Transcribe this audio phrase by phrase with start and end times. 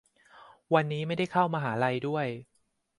[0.73, 2.25] วันนี้ไม่ได้เข้ามหาลัยด้วย